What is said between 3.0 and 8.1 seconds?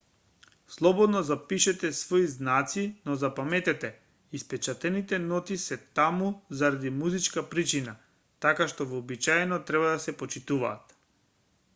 но запаметете испечатените ноти се таму заради музичка причина